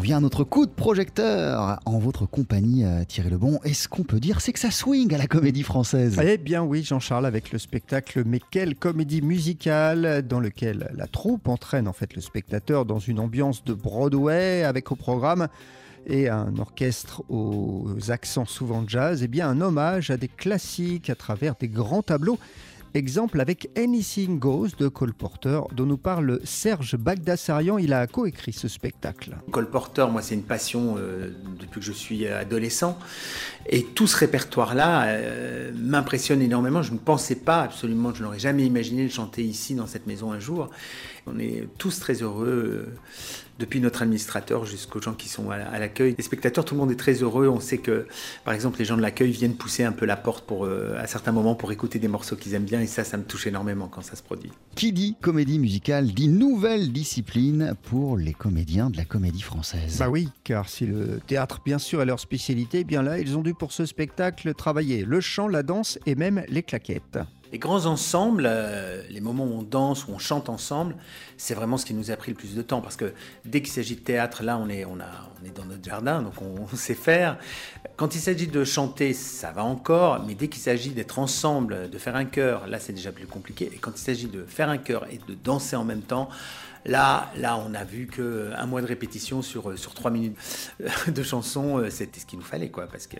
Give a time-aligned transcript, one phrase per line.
[0.00, 3.60] on vient à notre coup de projecteur en votre compagnie, euh, Thierry Lebon.
[3.64, 6.18] Est-ce qu'on peut dire c'est que ça swing à la comédie française?
[6.24, 11.48] Eh bien oui, Jean-Charles, avec le spectacle Mais quelle comédie musicale dans lequel la troupe
[11.48, 15.48] entraîne en fait le spectateur dans une ambiance de Broadway avec au programme
[16.06, 21.10] et un orchestre aux accents souvent jazz, et eh bien un hommage à des classiques
[21.10, 22.38] à travers des grands tableaux.
[22.94, 27.78] Exemple avec Anything Goes de Cole Porter, dont nous parle Serge Bagdassarian.
[27.78, 29.36] Il a coécrit ce spectacle.
[29.52, 31.30] Cole Porter, moi, c'est une passion euh,
[31.60, 32.98] depuis que je suis adolescent.
[33.68, 36.82] Et tout ce répertoire-là euh, m'impressionne énormément.
[36.82, 40.32] Je ne pensais pas absolument, je n'aurais jamais imaginé le chanter ici, dans cette maison,
[40.32, 40.68] un jour.
[41.26, 42.86] On est tous très heureux.
[42.88, 42.96] Euh,
[43.60, 46.14] depuis notre administrateur jusqu'aux gens qui sont à, l'accueil.
[46.16, 47.46] Les spectateurs, tout le monde est très heureux.
[47.46, 48.06] On sait que,
[48.44, 51.06] par exemple, les gens de l'accueil viennent pousser un peu la porte pour, euh, à
[51.06, 52.80] certains moments pour écouter des morceaux qu'ils aiment bien.
[52.80, 54.50] Et ça, ça me touche énormément quand ça se produit.
[54.74, 59.98] Qui dit comédie musicale dit nouvelle discipline pour les comédiens de la comédie française.
[59.98, 63.36] Bah oui, car si le théâtre, bien sûr, est leur spécialité, eh bien là, ils
[63.36, 67.18] ont dû pour ce spectacle travailler le chant, la danse et même les claquettes.
[67.52, 70.94] Les grands ensembles, euh, les moments où on danse, où on chante ensemble,
[71.36, 72.80] c'est vraiment ce qui nous a pris le plus de temps.
[72.80, 73.12] Parce que
[73.44, 76.34] dès qu'il s'agit de théâtre, là, on est, on, on dans notre jardin, donc
[76.72, 77.38] on, sait faire.
[77.96, 80.24] Quand il s'agit de chanter, ça va encore.
[80.26, 83.70] Mais dès qu'il s'agit d'être ensemble, de faire un chœur, là, c'est déjà plus compliqué.
[83.74, 86.28] Et quand il s'agit de faire un chœur et de danser en même temps,
[86.86, 90.36] Là, là, on a vu que un mois de répétition sur, sur trois minutes
[91.08, 92.86] de chanson, euh, c'était ce qu'il nous fallait, quoi.
[92.86, 93.18] Parce que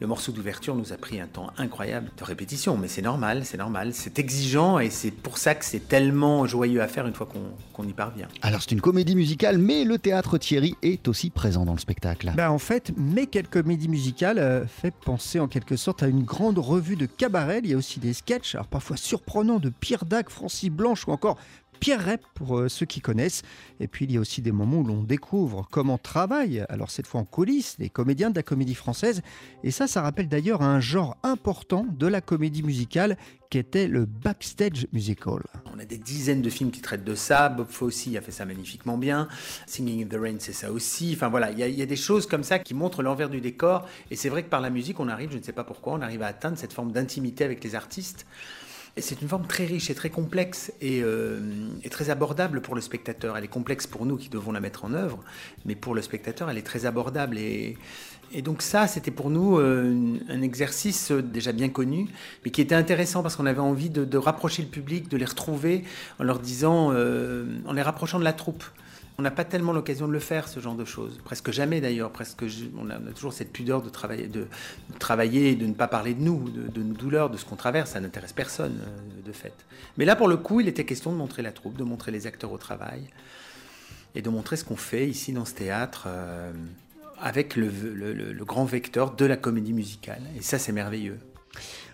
[0.00, 2.76] le morceau d'ouverture nous a pris un temps incroyable de répétition.
[2.76, 3.92] Mais c'est normal, c'est normal.
[3.94, 7.28] C'est exigeant et c'est pour ça que c'est tellement joyeux à faire une fois
[7.74, 8.28] qu'on y parvient.
[8.42, 12.32] Alors, c'est une comédie musicale, mais le théâtre Thierry est aussi présent dans le spectacle.
[12.36, 16.22] Ben, en fait, mais quelle comédie musicale euh, fait penser en quelque sorte à une
[16.22, 17.60] grande revue de cabaret.
[17.64, 21.12] Il y a aussi des sketchs, alors parfois surprenants, de Pierre Dac, Francis Blanche ou
[21.12, 21.36] encore
[21.80, 23.42] Pierre Rep pour euh, ceux qui connaissent.
[23.80, 27.06] Et puis il y a aussi des moments où l'on découvre comment travaillent, alors cette
[27.06, 29.22] fois en coulisses, les comédiens de la comédie française.
[29.64, 33.16] Et ça, ça rappelle d'ailleurs un genre important de la comédie musicale
[33.48, 35.40] qui était le backstage musical.
[35.74, 37.48] On a des dizaines de films qui traitent de ça.
[37.48, 39.26] Bob Fosse a fait ça magnifiquement bien.
[39.66, 41.12] Singing in the Rain, c'est ça aussi.
[41.16, 43.88] Enfin voilà, il y, y, a des choses comme ça qui montrent l'envers du décor.
[44.10, 46.00] Et c'est vrai que par la musique, on arrive, je ne sais pas pourquoi, on
[46.00, 48.24] arrive à atteindre cette forme d'intimité avec les artistes.
[49.00, 53.36] C'est une forme très riche et très complexe euh, et, très abordable pour le spectateur.
[53.36, 55.18] Elle est complexe pour nous qui devons la mettre en œuvre,
[55.64, 57.38] mais pour le spectateur, elle est très abordable.
[57.38, 57.76] Et,
[58.44, 62.06] donc ça, c'était pour nous euh, un exercice déjà bien connu,
[62.44, 65.84] mais qui était intéressant parce qu'on avait envie de, rapprocher le public, de les retrouver
[66.18, 68.64] en leur disant, euh, en les rapprochant de la troupe.
[69.20, 71.20] On n'a pas tellement l'occasion de le faire, ce genre de choses.
[71.22, 72.10] Presque jamais d'ailleurs.
[72.10, 72.42] Presque,
[72.78, 74.46] on a, toujours cette pudeur de travailler, de,
[74.98, 77.90] travailler et de ne pas parler de nous, de, nos douleurs, de ce qu'on traverse.
[77.90, 79.52] Ça n'intéresse personne, euh, de fait.
[79.98, 82.26] Mais là, pour le coup, il était question de montrer la troupe, de montrer les
[82.26, 83.10] acteurs au travail
[84.14, 86.50] et de montrer ce qu'on fait ici dans ce théâtre euh,
[87.20, 90.22] avec le grand vecteur de la comédie musicale.
[90.38, 91.18] Et ça, c'est merveilleux.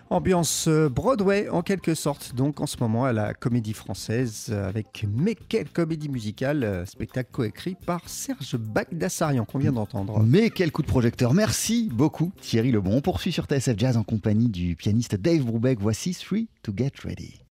[0.09, 5.05] Ambiance euh, Broadway en quelque sorte, donc en ce moment à la Comédie Française avec
[5.13, 10.23] Mais quelle comédie musicale, euh, spectacle coécrit par Serge Bagdassarian qu'on vient d'entendre.
[10.23, 12.95] Mais quel coup de projecteur, merci beaucoup Thierry Lebon.
[12.95, 15.79] On poursuit sur TSF Jazz en compagnie du pianiste Dave Brubeck.
[15.79, 17.46] Voici Three to Get Ready.